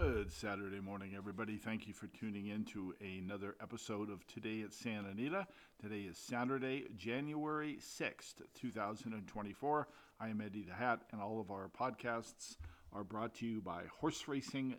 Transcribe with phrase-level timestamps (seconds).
[0.00, 1.58] Good Saturday morning, everybody.
[1.58, 5.46] Thank you for tuning in to another episode of Today at Santa Anita.
[5.78, 9.88] Today is Saturday, January 6th, 2024.
[10.18, 12.56] I am Eddie the Hat, and all of our podcasts
[12.94, 14.76] are brought to you by horseracing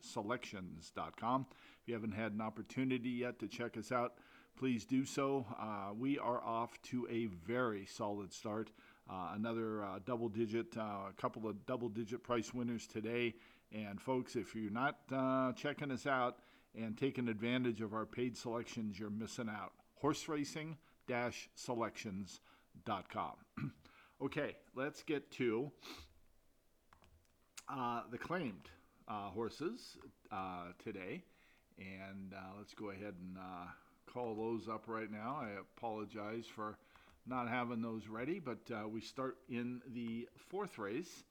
[0.00, 1.46] selections.com.
[1.82, 4.14] If you haven't had an opportunity yet to check us out,
[4.56, 5.44] please do so.
[5.60, 8.70] Uh, we are off to a very solid start.
[9.08, 13.34] Uh, another uh, double digit, uh, a couple of double digit price winners today.
[13.70, 16.38] And folks, if you're not uh, checking us out
[16.74, 19.72] and taking advantage of our paid selections, you're missing out.
[20.00, 20.78] Horseracing
[21.54, 23.32] selections.com.
[24.22, 25.70] okay, let's get to
[27.68, 28.70] uh, the claimed
[29.06, 29.98] horses
[30.82, 31.22] today.
[31.78, 33.36] And let's go ahead and
[34.06, 35.38] call those up right now.
[35.40, 36.78] I apologize for
[37.26, 41.24] not having those ready, but uh, we start in the fourth race.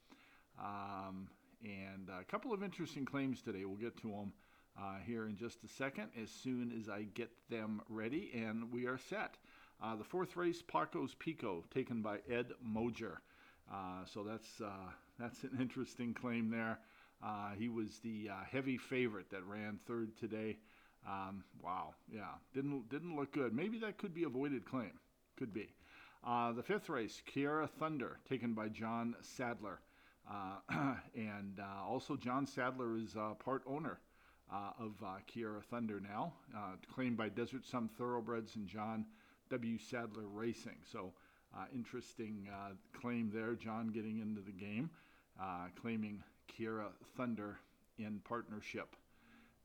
[0.60, 1.28] Um,
[1.64, 3.66] and a couple of interesting claims today.
[3.66, 4.34] We'll get to them
[4.80, 8.86] uh, here in just a second as soon as I get them ready, and we
[8.86, 9.38] are set.
[9.82, 13.18] Uh, the fourth race, Paco's Pico, taken by Ed Moger.
[13.72, 16.80] Uh, so that's uh, that's an interesting claim there.
[17.24, 20.58] Uh, he was the heavy favorite that ran third today.
[21.08, 23.54] Um, wow, yeah, didn't didn't look good.
[23.54, 24.92] Maybe that could be avoided claim.
[25.38, 25.74] Could be.
[26.26, 29.80] Uh, the fifth race, Kiara Thunder, taken by John Sadler.
[30.30, 34.00] Uh, and uh, also, John Sadler is uh, part owner
[34.52, 36.34] uh, of uh, Kiara Thunder now,
[36.94, 39.06] claimed by Desert Sun Thoroughbreds and John
[39.50, 39.78] W.
[39.78, 40.78] Sadler Racing.
[40.90, 41.14] So,
[41.74, 42.48] interesting
[43.00, 43.56] claim there.
[43.56, 44.90] John getting into the game,
[45.82, 47.60] claiming Kiara Thunder
[47.98, 48.96] in partnership.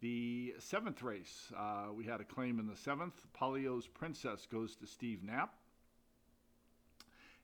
[0.01, 1.53] The seventh race,
[1.95, 3.15] we had a claim in the seventh.
[3.39, 5.55] Polio's Princess goes to Steve Knapp.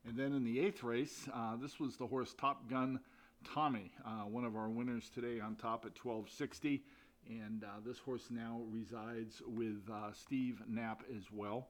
[0.07, 3.01] And then in the eighth race, uh, this was the horse Top Gun
[3.43, 6.83] Tommy, uh, one of our winners today on top at 1260.
[7.29, 11.69] And uh, this horse now resides with uh, Steve Knapp as well.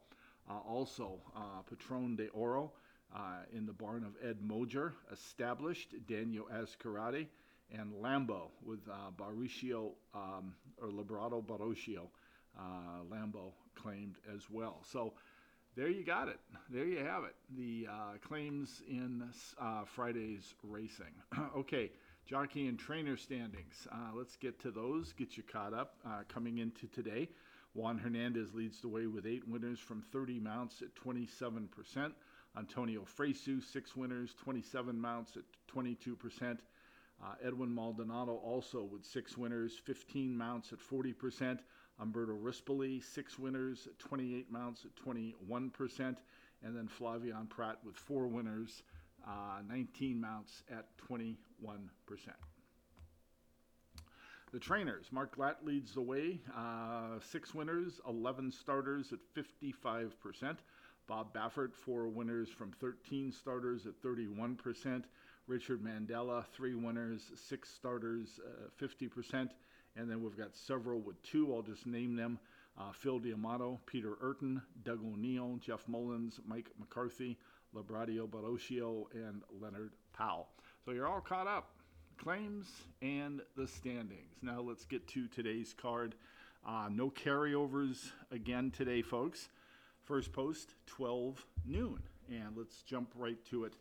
[0.51, 2.73] Uh, also, uh, Patron de Oro
[3.53, 7.29] in the barn of Ed Moger, established Daniel Ascarati,
[7.75, 8.81] and Lambo with
[9.19, 12.07] Baricio um, or Librado Barocio.
[13.11, 14.79] Lambo claimed as well.
[14.85, 15.13] So
[15.77, 16.39] there you got it.
[16.71, 17.35] There you have it.
[17.57, 19.25] The uh, claims in
[19.61, 21.13] uh, Friday's racing.
[21.57, 21.91] okay,
[22.27, 23.89] jockey and trainer standings.
[23.91, 25.97] Uh, let's get to those, get you caught up.
[26.07, 27.29] Uh, coming into today,
[27.75, 32.13] Juan Hernandez leads the way with eight winners from 30 mounts at 27%.
[32.57, 35.43] Antonio Fresu, six winners, 27 mounts at
[35.75, 36.59] 22%.
[37.25, 41.61] Uh, Edwin Maldonado also with six winners, 15 mounts at 40%.
[42.01, 46.17] Umberto Rispoli, six winners, 28 mounts at 21%.
[46.63, 48.83] And then Flavien Prat with four winners,
[49.27, 51.37] uh, 19 mounts at 21%.
[54.53, 60.59] The trainers, Mark Glatt leads the way, uh, six winners, 11 starters at 55%.
[61.07, 65.05] Bob Baffert, four winners from 13 starters at 31%.
[65.47, 69.51] Richard Mandella, three winners, six starters, uh, 50%.
[69.97, 71.55] And then we've got several with two.
[71.55, 72.39] I'll just name them
[72.79, 77.39] uh, Phil D'Amato, Peter Eurton, Doug O'Neill, Jeff Mullins, Mike McCarthy,
[77.75, 80.49] Labradio Barocio, and Leonard Powell.
[80.85, 81.71] So you're all caught up.
[82.17, 82.67] Claims
[83.03, 84.37] and the standings.
[84.41, 86.15] Now let's get to today's card.
[86.67, 89.49] Uh, no carryovers again today, folks.
[90.05, 92.01] First post, 12 noon.
[92.29, 93.75] And let's jump right to it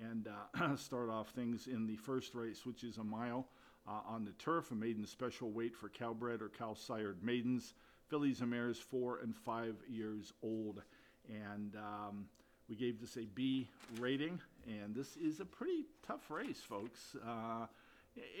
[0.00, 3.46] and uh, start off things in the first race, which is a mile
[3.88, 7.74] uh, on the turf, a maiden special weight for Cal-bred or Cal-sired maidens,
[8.08, 10.82] fillies and mares four and five years old.
[11.28, 12.26] And um,
[12.68, 17.16] we gave this a B rating, and this is a pretty tough race, folks.
[17.26, 17.66] Uh,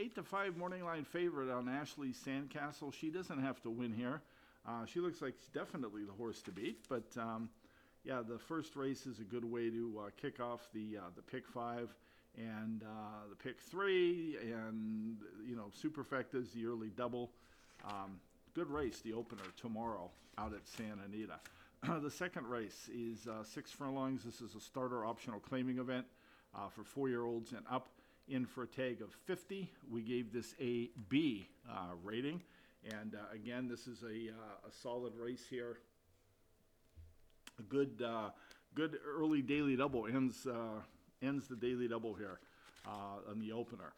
[0.00, 2.92] eight to five morning line favorite on Ashley Sandcastle.
[2.92, 4.22] She doesn't have to win here.
[4.66, 7.48] Uh, she looks like definitely the horse to beat, but um,
[8.04, 11.22] yeah, the first race is a good way to uh, kick off the uh, the
[11.22, 11.94] pick five
[12.36, 15.16] and uh, the pick three, and
[15.46, 17.30] you know Superfecta's the early double.
[17.84, 18.20] Um,
[18.54, 21.40] good race, the opener tomorrow out at Santa Anita.
[22.02, 24.24] the second race is uh, six furlongs.
[24.24, 26.06] This is a starter optional claiming event
[26.54, 27.88] uh, for four-year-olds and up.
[28.30, 29.70] In for a tag of 50.
[29.90, 31.48] We gave this a B
[32.04, 32.42] rating,
[32.84, 35.78] and uh, again, this is a, uh, a solid race here.
[37.58, 38.02] A good,
[38.74, 40.46] good early daily double ends
[41.22, 42.38] ends the daily double here
[42.86, 43.92] uh, on the opener.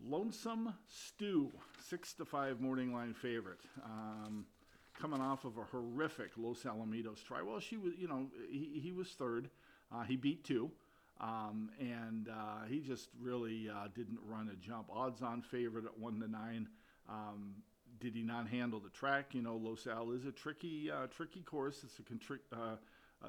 [0.00, 1.50] Lonesome Stew,
[1.88, 3.60] six to five morning line favorite.
[3.84, 4.44] Um,
[4.98, 7.42] coming off of a horrific Los Alamitos try.
[7.42, 9.48] Well, she was, you know, he, he was third.
[9.92, 10.70] Uh, he beat two.
[11.18, 14.88] Um, and uh, he just really uh, didn't run a jump.
[14.92, 16.68] Odds on favorite at one to nine.
[17.08, 17.54] Um,
[18.00, 19.34] did he not handle the track?
[19.34, 21.82] You know, Los Al is a tricky, uh, tricky course.
[21.84, 22.76] It's a contri- uh,
[23.24, 23.28] uh,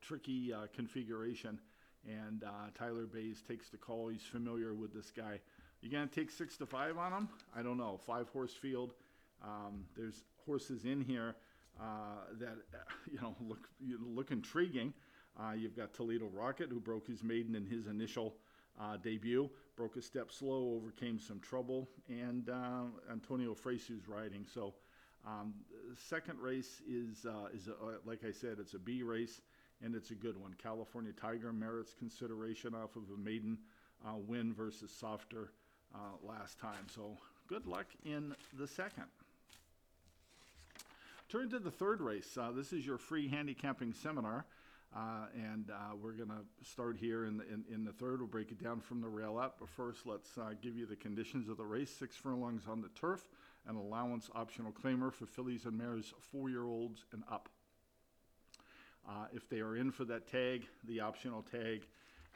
[0.00, 1.58] tricky uh, configuration,
[2.06, 4.08] and uh, Tyler Baze takes the call.
[4.08, 5.40] He's familiar with this guy.
[5.80, 7.28] You gonna take six to five on him?
[7.56, 7.98] I don't know.
[8.04, 8.94] Five horse field.
[9.42, 11.36] Um, there's horses in here
[11.78, 12.56] that
[13.10, 13.68] you know look
[14.00, 14.92] look intriguing.
[15.56, 18.34] You've got Toledo Rocket, who broke his maiden in his initial
[18.80, 24.46] uh, debut, broke a step slow, overcame some trouble, and uh, Antonio Fresu's riding.
[24.52, 24.74] So,
[25.26, 25.54] um,
[25.96, 29.40] second race is uh, is a, uh, like I said, it's a B race,
[29.82, 30.54] and it's a good one.
[30.62, 33.58] California Tiger merits consideration off of a maiden
[34.06, 35.52] uh, win versus softer
[35.94, 36.86] uh, last time.
[36.94, 37.16] So,
[37.48, 39.04] good luck in the second.
[41.28, 42.38] Turn to the third race.
[42.54, 44.46] This is your free handicapping seminar.
[44.94, 48.20] Uh, and uh, we're going to start here in the, in, in the third.
[48.20, 49.56] We'll break it down from the rail up.
[49.60, 51.90] But first, let's uh, give you the conditions of the race.
[51.90, 53.28] Six furlongs on the turf,
[53.66, 57.48] an allowance optional claimer for fillies and mares four year olds and up.
[59.08, 61.82] Uh, if they are in for that tag, the optional tag,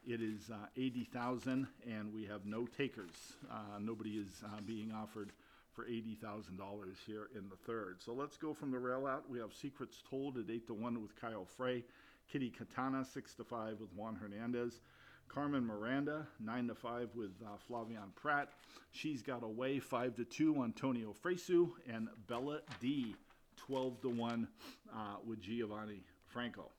[0.06, 3.34] it is uh, 80,000 and we have no takers.
[3.50, 5.32] Uh, nobody is being offered
[5.72, 6.58] for $80,000
[7.06, 8.02] here in the third.
[8.02, 9.28] So let's go from the rail out.
[9.30, 11.84] We have Secrets Told at 8 to 1 with Kyle Frey.
[12.30, 14.80] Kitty Katana, 6 to 5 with Juan Hernandez.
[15.28, 18.50] Carmen Miranda, 9 to 5 with uh, Flavien Prat.
[18.90, 21.70] She's got away 5 to 2 Antonio Fresu.
[21.90, 23.16] And Bella D,
[23.56, 24.48] 12 to 1
[24.92, 24.96] uh,
[25.26, 26.70] with Giovanni Franco.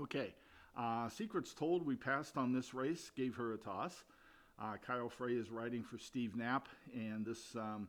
[0.00, 0.32] Okay,
[0.78, 4.04] uh, Secrets Told, we passed on this race, gave her a toss.
[4.60, 7.88] Uh, Kyle Frey is riding for Steve Knapp, and this um,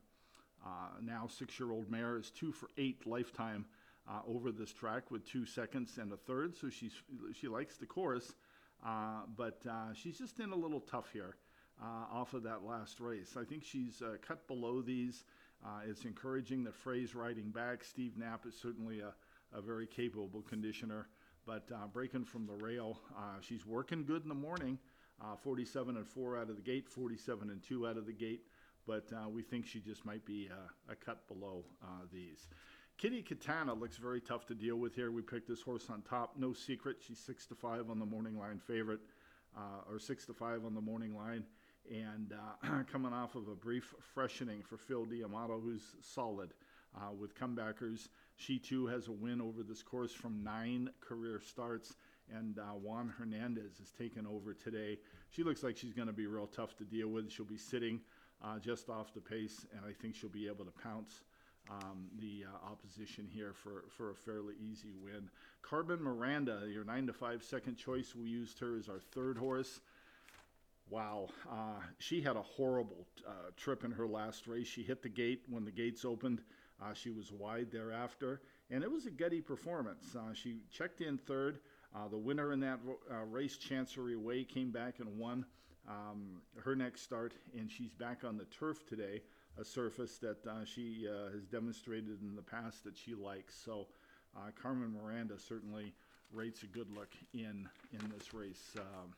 [0.66, 3.66] uh, now six year old mare is two for eight lifetime
[4.10, 6.56] uh, over this track with two seconds and a third.
[6.56, 6.94] So she's
[7.34, 8.34] she likes the course,
[8.86, 11.36] uh, but uh, she's just in a little tough here
[11.82, 13.36] uh, off of that last race.
[13.40, 15.24] I think she's uh, cut below these.
[15.88, 17.84] It's encouraging that Frey's riding back.
[17.84, 19.14] Steve Knapp is certainly a,
[19.56, 21.08] a very capable conditioner,
[21.46, 23.00] but breaking from the rail,
[23.42, 24.80] she's working good in the morning.
[25.44, 28.42] 47 and 4 out of the gate, 47 and 2 out of the gate,
[28.88, 30.50] but we think she just might be
[30.90, 31.64] a cut below
[32.12, 32.48] these.
[33.02, 35.10] Kitty Katana looks very tough to deal with here.
[35.10, 36.34] We picked this horse on top.
[36.38, 36.98] No secret.
[37.00, 39.00] She's six to five on the morning line favorite,
[39.58, 41.44] uh, or six to five on the morning line.
[41.90, 46.54] And uh, coming off of a brief freshening for Phil D'Amato, who's solid
[46.96, 48.10] uh, with comebackers.
[48.36, 51.96] She too has a win over this course from nine career starts.
[52.32, 55.00] And uh, Juan Hernandez is taken over today.
[55.32, 57.32] She looks like she's going to be real tough to deal with.
[57.32, 58.00] She'll be sitting
[58.46, 61.22] uh, just off the pace, and I think she'll be able to pounce
[61.72, 65.30] um, the uh, opposition here for, for a fairly easy win.
[65.62, 69.80] Carmen Miranda, your 9 to 5 second choice, we used her as our third horse.
[70.90, 74.68] Wow, uh, she had a horrible uh, trip in her last race.
[74.68, 76.42] She hit the gate when the gates opened.
[76.82, 80.16] Uh, she was wide thereafter, and it was a gutty performance.
[80.16, 81.60] Uh, she checked in third.
[81.96, 82.80] Uh, the winner in that
[83.26, 85.46] race, Chancery Way, came back and won
[85.88, 89.22] um, her next start, and she's back on the turf today
[89.60, 93.56] a surface that uh, she uh, has demonstrated in the past that she likes.
[93.64, 93.88] So
[94.36, 95.94] uh, Carmen Miranda certainly
[96.32, 99.14] rates a good look in in this race um,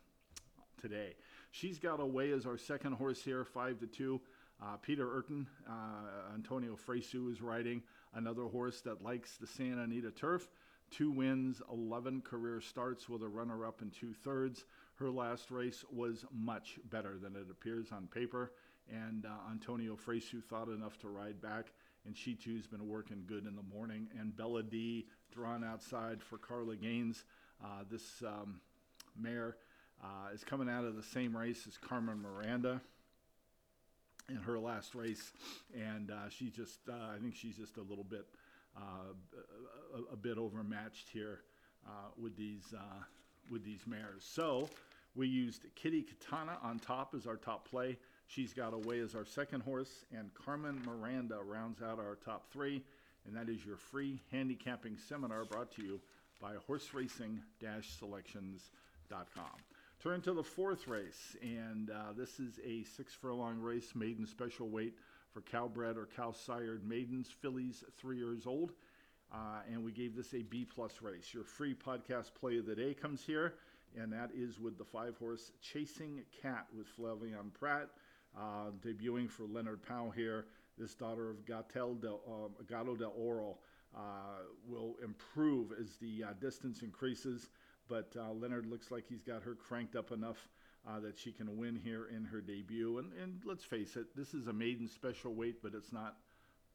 [0.81, 1.13] today.
[1.51, 4.19] She's got away as our second horse here, five to two.
[4.61, 7.81] Uh, Peter Eurton, uh, Antonio Fresu is riding
[8.13, 10.47] another horse that likes the Santa Anita turf.
[10.89, 14.65] Two wins, 11 career starts with a runner up in two thirds.
[14.95, 18.51] Her last race was much better than it appears on paper
[18.91, 21.71] and uh, Antonio Fresu thought enough to ride back,
[22.05, 24.07] and she too's been working good in the morning.
[24.19, 27.23] And Bella D drawn outside for Carla Gaines.
[27.63, 28.59] Uh, this um,
[29.19, 29.57] mare
[30.03, 32.81] uh, is coming out of the same race as Carmen Miranda
[34.29, 35.31] in her last race,
[35.73, 38.25] and uh, she just uh, I think she's just a little bit
[38.75, 39.13] uh,
[39.95, 41.41] a, a, bit overmatched here
[42.17, 42.73] with these
[43.49, 44.23] with these mares.
[44.23, 44.69] So.
[45.15, 47.99] We used Kitty Katana on top as our top play.
[48.33, 52.81] She's Got Away as our second horse, and Carmen Miranda rounds out our top three.
[53.27, 56.01] And that is your free handicapping seminar brought to you
[56.41, 59.45] by horseracing-selections.com.
[60.01, 64.67] Turn to the fourth race, and uh, this is a six furlong race, maiden special
[64.67, 64.95] weight
[65.31, 68.71] for Cal-bred or Cal-sired maidens, fillies three years old.
[69.31, 71.35] Uh, and we gave this a B plus race.
[71.35, 73.53] Your free podcast play of the day comes here,
[73.95, 77.89] and that is with the five horse Chasing Cat with Flavien Prat.
[78.35, 80.45] Uh, debuting for Leonard Powell here.
[80.77, 83.57] This daughter of Gatel del, um, Gato del Oro
[83.95, 83.99] uh,
[84.67, 87.49] will improve as the uh, distance increases,
[87.87, 90.49] but uh, Leonard looks like he's got her cranked up enough
[90.87, 92.97] uh, that she can win here in her debut.
[92.97, 96.17] And, and let's face it, this is a maiden special weight, but it's not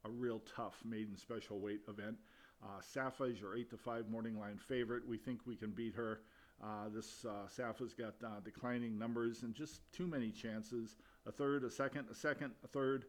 [0.05, 2.15] a real tough maiden special weight event.
[2.63, 5.07] Uh, Safa is your 8 to 5 morning line favorite.
[5.07, 6.21] We think we can beat her.
[6.61, 10.97] Uh, this uh, Safa's got uh, declining numbers and just too many chances.
[11.27, 13.05] A third, a second, a second, a third,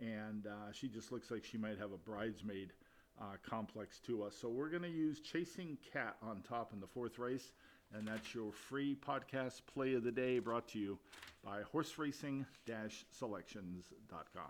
[0.00, 2.72] and uh, she just looks like she might have a bridesmaid
[3.20, 4.36] uh, complex to us.
[4.40, 7.52] So we're going to use Chasing Cat on top in the fourth race,
[7.94, 10.98] and that's your free podcast play of the day brought to you
[11.44, 14.44] by horseracing-selections.com.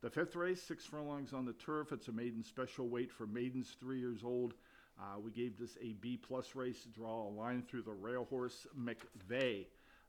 [0.00, 1.92] The fifth race, six furlongs on the turf.
[1.92, 4.52] It's a maiden special weight for maidens three years old.
[5.00, 6.86] Uh, we gave this a B plus race.
[6.94, 9.66] Draw a line through the rail horse McVeigh.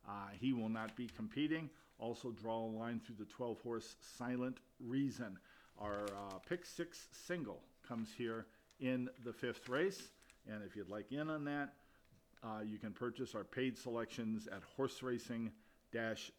[0.08, 1.70] Uh, he will not be competing.
[2.00, 5.38] Also draw a line through the 12 horse Silent Reason.
[5.80, 8.46] Our uh, pick six single comes here
[8.80, 10.10] in the fifth race.
[10.48, 11.74] And if you'd like in on that,
[12.44, 15.52] uh, you can purchase our paid selections at horseracing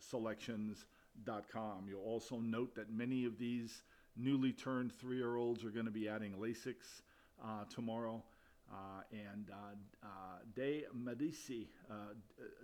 [0.00, 1.86] selections.com.
[1.88, 3.82] You'll also note that many of these
[4.16, 7.00] newly turned three year olds are going to be adding Lasix
[7.42, 8.22] uh, tomorrow.
[8.70, 10.08] Uh, and uh, uh,
[10.54, 11.68] De Medici,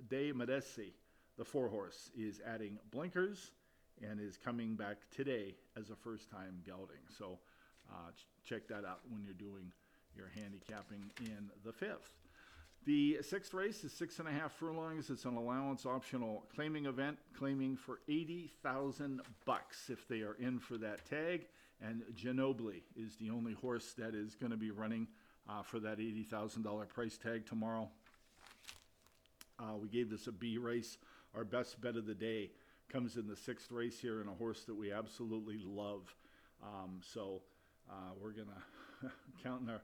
[0.09, 0.93] De Medici,
[1.39, 3.53] the four horse, is adding blinkers
[4.03, 7.03] and is coming back today as a first time gelding.
[7.17, 7.39] So
[8.17, 9.73] ch- check that out when you're doing
[10.17, 12.15] your handicapping in the fifth.
[12.85, 15.09] The sixth race is six and a half furlongs.
[15.09, 20.77] It's an allowance optional claiming event, claiming for 80,000 bucks if they are in for
[20.79, 21.47] that tag.
[21.81, 25.07] And Ginobili is the only horse that is going to be running
[25.49, 27.89] uh, for that $80,000 price tag tomorrow.
[29.59, 30.99] Uh, we gave this a B race.
[31.35, 32.51] Our best bet of the day
[32.89, 36.15] comes in the sixth race here in a horse that we absolutely love.
[36.63, 37.41] Um, so
[37.91, 39.83] uh, we're gonna counting our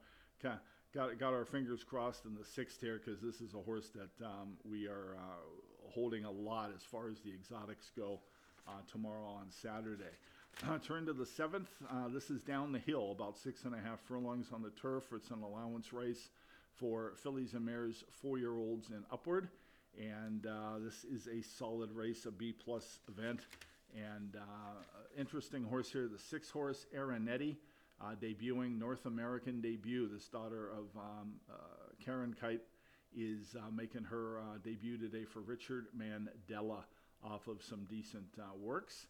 [0.95, 4.25] got got our fingers crossed in the sixth here because this is a horse that
[4.25, 8.21] um, we are uh, holding a lot as far as the exotics go
[8.67, 10.05] uh, tomorrow on Saturday.
[10.67, 11.69] Uh, turn to the seventh.
[11.89, 15.05] Uh, this is down the hill, about six and a half furlongs on the turf.
[15.15, 16.31] It's an allowance race
[16.75, 19.49] for fillies and mares, four-year-olds and upward.
[19.99, 23.47] And uh, this is a solid race, a B plus event.
[23.97, 24.83] And uh,
[25.17, 27.57] interesting horse here, the six horse Aranetti,
[28.01, 30.09] uh, debuting North American debut.
[30.09, 31.55] This daughter of um, uh,
[32.05, 32.63] Karen Kite
[33.17, 36.85] is making her debut today for Richard Mandella
[37.25, 38.27] off of some decent
[38.61, 39.07] works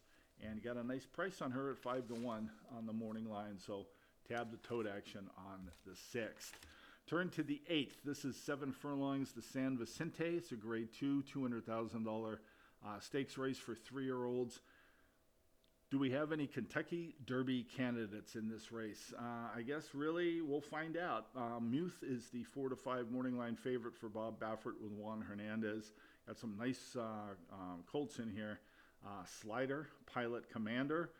[0.47, 3.57] and got a nice price on her at five to one on the morning line.
[3.57, 3.85] So
[4.27, 6.53] tab the tote action on the sixth.
[7.07, 7.97] Turn to the eighth.
[8.05, 9.31] This is seven furlongs.
[9.31, 10.37] The San Vicente.
[10.37, 12.41] It's a grade two, two hundred thousand dollar
[12.85, 14.59] uh, stakes race for three year olds.
[15.91, 19.11] Do we have any Kentucky Derby candidates in this race?
[19.17, 21.29] Uh, I guess really we'll find out.
[21.35, 25.25] Uh, Muth is the four to five morning line favorite for Bob Baffert with Juan
[25.27, 25.93] Hernandez.
[26.27, 28.59] Got some nice uh, um, colts in here
[29.05, 31.11] uh, slider, pilot commander,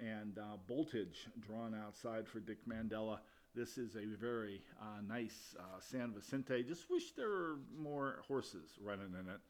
[0.00, 3.18] and uh, voltage drawn outside for Dick Mandella.
[3.54, 6.62] This is a very uh, nice uh, San Vicente.
[6.62, 9.40] Just wish there were more horses running in it.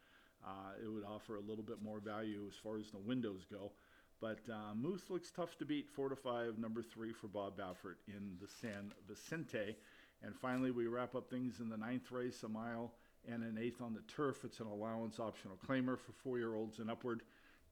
[0.47, 3.73] Uh, it would offer a little bit more value as far as the windows go.
[4.21, 7.97] But uh, Muth looks tough to beat, four to five, number three for Bob Baffert
[8.07, 9.76] in the San Vicente.
[10.23, 12.93] And finally, we wrap up things in the ninth race, a mile
[13.28, 14.45] and an eighth on the turf.
[14.45, 17.23] It's an allowance optional claimer for four year olds and upward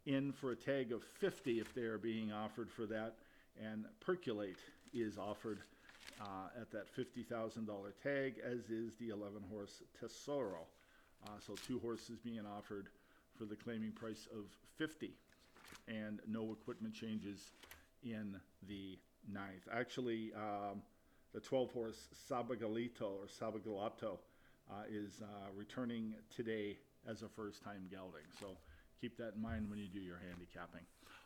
[0.07, 3.15] in for a tag of 50 if they are being offered for that.
[3.63, 4.59] And Percolate
[4.93, 5.61] is offered
[6.21, 7.67] uh, at that $50,000
[8.03, 10.67] tag, as is the 11 horse Tesoro.
[11.27, 12.89] Uh, so two horses being offered
[13.39, 14.45] for the claiming price of
[14.77, 15.11] 50
[15.89, 17.51] and no equipment changes
[18.03, 18.37] in
[18.69, 18.99] the
[19.33, 19.67] ninth.
[19.73, 20.83] Actually, um,
[21.33, 24.19] the 12 horse Sabagalito or Sabagalato
[24.71, 26.77] uh, is uh, returning today
[27.09, 28.23] as a first time gelding.
[28.41, 28.47] So
[29.05, 30.81] keep that in mind when you do your handicapping.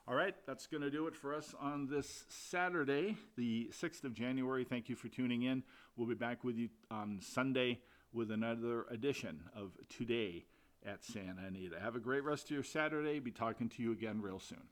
[0.09, 4.15] All right, that's going to do it for us on this Saturday, the 6th of
[4.15, 4.65] January.
[4.65, 5.63] Thank you for tuning in.
[5.97, 7.79] We'll be back with you on Sunday
[8.13, 10.47] with another edition of Today
[10.85, 11.79] at Santa Anita.
[11.79, 13.21] Have a great rest of your Saturday.
[13.21, 14.67] Be talking to you again real soon.